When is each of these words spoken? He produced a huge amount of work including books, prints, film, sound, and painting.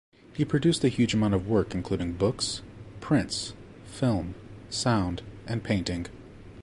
He 0.33 0.45
produced 0.45 0.83
a 0.83 0.87
huge 0.87 1.13
amount 1.13 1.35
of 1.35 1.47
work 1.47 1.75
including 1.75 2.13
books, 2.13 2.63
prints, 3.01 3.53
film, 3.85 4.33
sound, 4.71 5.21
and 5.45 5.63
painting. 5.63 6.07